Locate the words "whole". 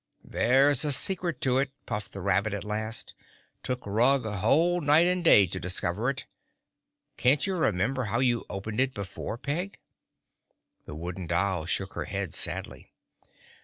4.37-4.81